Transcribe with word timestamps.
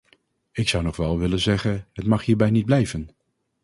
Ik 0.51 0.69
zou 0.69 0.83
nog 0.83 0.95
wel 0.95 1.17
willen 1.19 1.39
zeggen: 1.39 1.87
het 1.93 2.05
mag 2.05 2.25
hierbij 2.25 2.49
niet 2.49 2.65
blijven. 2.65 3.09